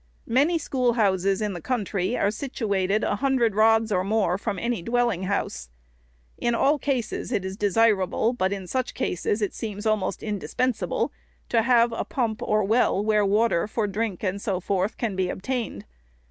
[0.25, 4.81] Many schoolhouses in the country are situated a hun dred rods or more from any
[4.81, 5.69] dwelling house.
[6.39, 11.11] In all cases it is desirable, but in such cases it seems almost indispen sable,
[11.49, 15.29] to have a pump or well, where water for drink and so forth can be
[15.29, 15.85] obtained.